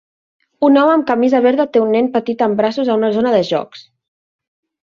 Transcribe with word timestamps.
Un 0.67 0.79
home 0.83 0.93
amb 0.93 1.05
camisa 1.11 1.41
verda 1.47 1.67
té 1.77 1.83
un 1.83 1.93
nen 1.97 2.09
petit 2.17 2.43
en 2.49 2.57
braços 2.63 2.91
a 2.95 2.99
una 3.03 3.15
zona 3.19 3.35
de 3.39 3.47
jocs. 3.55 3.89